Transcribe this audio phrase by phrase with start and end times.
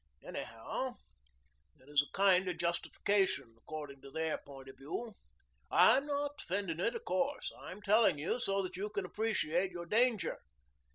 [0.25, 0.95] Anyhow,
[1.79, 5.13] it is a kind of justification, according to their point of view.
[5.69, 7.51] I'm not defending it, of course.
[7.59, 10.39] I'm telling you so that you can appreciate your danger."